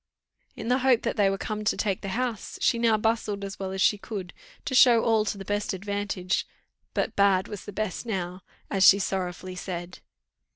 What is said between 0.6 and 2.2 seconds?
the hope that they were come to take the